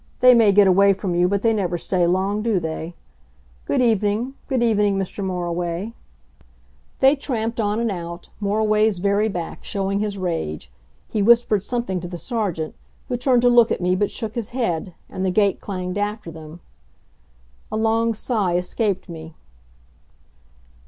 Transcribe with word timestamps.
They 0.19 0.33
may 0.33 0.51
get 0.51 0.65
away 0.65 0.93
from 0.93 1.13
you, 1.13 1.27
but 1.27 1.43
they 1.43 1.53
never 1.53 1.77
stay 1.77 2.07
long, 2.07 2.41
do 2.41 2.59
they? 2.59 2.95
Good 3.65 3.83
evening 3.83 4.33
good 4.47 4.63
evening, 4.63 4.97
Mr. 4.97 5.23
Moriway." 5.23 5.93
They 7.01 7.15
tramped 7.15 7.59
on 7.59 7.79
and 7.79 7.91
out, 7.91 8.29
Moriway's 8.39 8.97
very 8.97 9.29
back 9.29 9.63
showing 9.63 9.99
his 9.99 10.17
rage. 10.17 10.71
He 11.07 11.21
whispered 11.21 11.63
something 11.63 11.99
to 11.99 12.07
the 12.07 12.17
Sergeant, 12.17 12.73
who 13.09 13.15
turned 13.17 13.43
to 13.43 13.49
look 13.49 13.71
at 13.71 13.79
me 13.79 13.95
but 13.95 14.09
shook 14.09 14.33
his 14.33 14.49
head, 14.57 14.95
and 15.07 15.23
the 15.23 15.29
gate 15.29 15.61
clanged 15.61 15.99
after 15.99 16.31
them. 16.31 16.61
A 17.71 17.77
long 17.77 18.15
sigh 18.15 18.55
escaped 18.55 19.07
me. 19.07 19.35